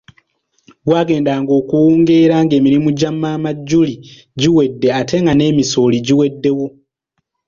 [0.85, 4.01] Bwagendanga okuwungeera ng'emirimu gya maama Julie
[4.39, 6.65] giwedde ate nga n'emisooli giweddewo.